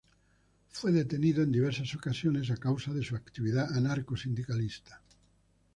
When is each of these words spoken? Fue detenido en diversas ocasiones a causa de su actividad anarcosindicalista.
Fue 0.69 0.91
detenido 0.91 1.43
en 1.43 1.51
diversas 1.51 1.93
ocasiones 1.93 2.49
a 2.49 2.57
causa 2.57 2.91
de 2.91 3.03
su 3.03 3.15
actividad 3.15 3.71
anarcosindicalista. 3.77 4.99